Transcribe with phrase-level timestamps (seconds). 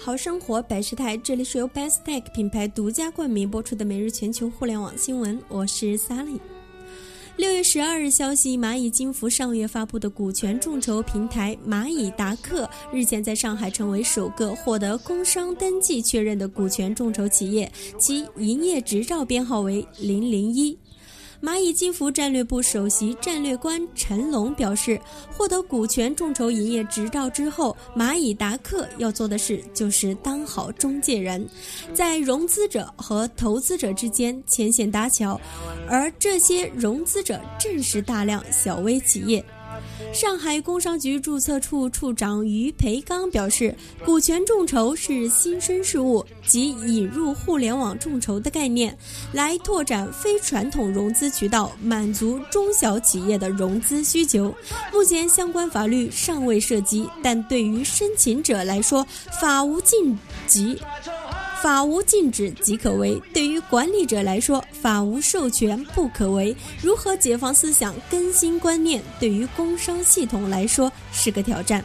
[0.00, 6.38] 好生活百事态，这里是由 Best Tech 品牌独家冠名播出的每日全球互联网新闻，我是 Sally。
[7.36, 20.78] 六月十二日消息，蚂蚁金服上月发布的股权众筹平台蚂蚁达克日前在上海成为首个获得工商登记确认的股权众筹企业，其营业执照编号为零零一。
[21.40, 25.00] 蚂蚁金服战略部首席战略官陈龙表示，
[25.30, 31.48] 获得股权众筹营业执照之后，蚂蚁达克要做的事就是当好中介人，
[31.94, 35.40] 在融资者和投资者之间牵线搭桥，
[35.88, 39.44] 而这些融资者正是大量小微企业。
[40.12, 48.96] 上海工商局注册处处长于培刚表示，股权众筹是新生事物，即引入互联网众筹的概念，
[49.32, 54.54] 来拓展非传统融资渠道，满足中小企业的融资需求。
[54.92, 59.06] 目前相关法律尚未涉及，但对于申请者来说，
[59.40, 60.78] 法无禁忌。
[61.60, 66.54] 法无禁止即可为，对于管理者来说，法无授权不可为。
[66.80, 71.84] 如何解放思想、更新观念，对于工商系统来说是个挑战。